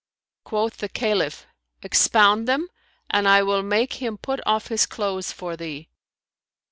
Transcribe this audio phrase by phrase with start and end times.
[0.45, 1.45] Quoth the Caliph
[1.83, 2.69] "Expound them,
[3.11, 5.89] and I will make him put off his clothes for thee."